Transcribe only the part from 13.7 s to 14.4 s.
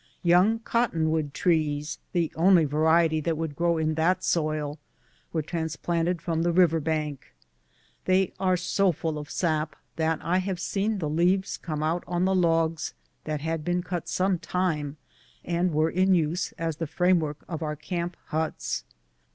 cut some